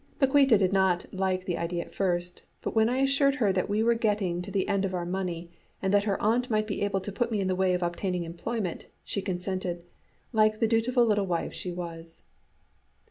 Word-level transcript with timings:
Paquíta 0.19 0.57
did 0.57 0.73
not 0.73 1.05
like 1.13 1.45
the 1.45 1.59
idea 1.59 1.83
at 1.83 1.93
first, 1.93 2.41
but 2.63 2.73
when 2.75 2.89
I 2.89 2.97
assured 2.97 3.35
her 3.35 3.53
that 3.53 3.69
we 3.69 3.83
were 3.83 3.93
getting 3.93 4.41
to 4.41 4.49
the 4.49 4.67
end 4.67 4.83
of 4.83 4.95
our 4.95 5.05
money, 5.05 5.51
and 5.79 5.93
that 5.93 6.05
her 6.05 6.19
aunt 6.19 6.49
might 6.49 6.65
be 6.65 6.81
able 6.81 7.01
to 7.01 7.11
put 7.11 7.31
me 7.31 7.39
in 7.39 7.47
the 7.47 7.55
way 7.55 7.75
of 7.75 7.83
obtaining 7.83 8.23
employment, 8.23 8.87
she 9.03 9.21
consented, 9.21 9.83
like 10.33 10.59
the 10.59 10.67
dutiful 10.67 11.05
little 11.05 11.27
wife 11.27 11.53
she 11.53 11.71
was. 11.71 12.23